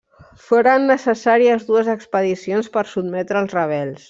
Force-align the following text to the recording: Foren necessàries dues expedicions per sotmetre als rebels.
Foren 0.45 0.87
necessàries 0.91 1.67
dues 1.69 1.93
expedicions 1.95 2.75
per 2.79 2.89
sotmetre 2.97 3.45
als 3.45 3.59
rebels. 3.63 3.99